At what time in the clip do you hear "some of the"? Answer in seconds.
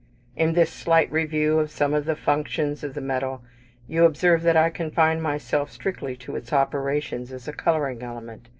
1.69-2.15